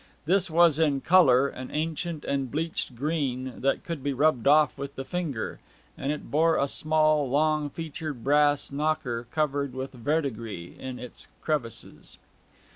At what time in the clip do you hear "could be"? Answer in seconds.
3.83-4.13